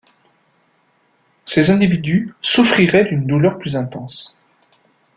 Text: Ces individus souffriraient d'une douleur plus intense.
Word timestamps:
Ces 1.45 1.69
individus 1.69 2.33
souffriraient 2.41 3.03
d'une 3.05 3.27
douleur 3.27 3.59
plus 3.59 3.75
intense. 3.75 4.35